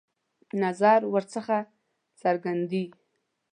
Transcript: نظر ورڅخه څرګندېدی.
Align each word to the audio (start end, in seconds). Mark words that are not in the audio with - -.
نظر 0.61 0.99
ورڅخه 1.13 1.59
څرګندېدی. 2.21 2.83